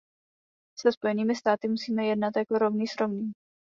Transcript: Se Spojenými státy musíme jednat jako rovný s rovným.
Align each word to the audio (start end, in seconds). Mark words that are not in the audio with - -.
Se 0.79 0.91
Spojenými 0.91 1.35
státy 1.35 1.67
musíme 1.67 2.05
jednat 2.05 2.35
jako 2.37 2.57
rovný 2.57 2.87
s 2.87 2.95
rovným. 2.99 3.33